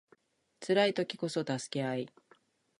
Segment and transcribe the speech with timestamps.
[0.61, 2.09] 辛い時こそ助け合い